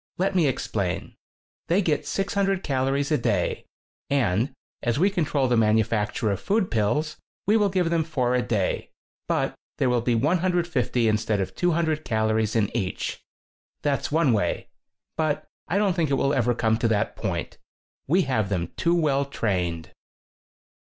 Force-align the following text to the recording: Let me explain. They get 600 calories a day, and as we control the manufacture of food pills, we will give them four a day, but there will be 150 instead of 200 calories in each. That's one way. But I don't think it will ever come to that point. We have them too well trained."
Let 0.17 0.33
me 0.33 0.47
explain. 0.47 1.13
They 1.67 1.83
get 1.83 2.07
600 2.07 2.63
calories 2.63 3.11
a 3.11 3.19
day, 3.19 3.67
and 4.09 4.51
as 4.81 4.97
we 4.97 5.11
control 5.11 5.47
the 5.47 5.55
manufacture 5.57 6.31
of 6.31 6.39
food 6.39 6.71
pills, 6.71 7.17
we 7.45 7.55
will 7.55 7.69
give 7.69 7.91
them 7.91 8.03
four 8.03 8.33
a 8.33 8.41
day, 8.41 8.89
but 9.27 9.53
there 9.77 9.91
will 9.91 10.01
be 10.01 10.15
150 10.15 11.07
instead 11.07 11.39
of 11.39 11.53
200 11.53 12.03
calories 12.03 12.55
in 12.55 12.75
each. 12.75 13.21
That's 13.83 14.11
one 14.11 14.33
way. 14.33 14.69
But 15.17 15.45
I 15.67 15.77
don't 15.77 15.93
think 15.95 16.09
it 16.09 16.15
will 16.17 16.33
ever 16.33 16.55
come 16.55 16.79
to 16.79 16.87
that 16.87 17.15
point. 17.15 17.59
We 18.07 18.23
have 18.23 18.49
them 18.49 18.71
too 18.77 18.95
well 18.95 19.25
trained." 19.25 19.91